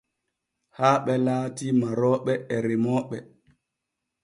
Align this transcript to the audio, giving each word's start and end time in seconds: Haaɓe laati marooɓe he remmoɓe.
Haaɓe 0.77 1.13
laati 1.25 1.65
marooɓe 1.81 2.33
he 2.49 2.55
remmoɓe. 2.65 3.17